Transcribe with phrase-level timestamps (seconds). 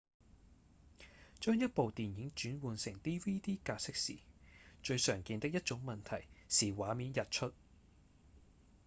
[1.41, 4.17] 將一部電影轉換成 dvd 格式時
[4.81, 7.53] 最常見的一種問題是畫面溢出